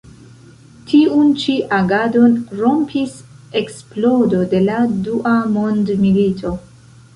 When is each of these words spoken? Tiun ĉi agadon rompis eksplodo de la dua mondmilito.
Tiun 0.91 1.27
ĉi 1.43 1.57
agadon 1.79 2.33
rompis 2.63 3.13
eksplodo 3.63 4.43
de 4.55 4.65
la 4.67 4.81
dua 5.11 5.37
mondmilito. 5.59 6.57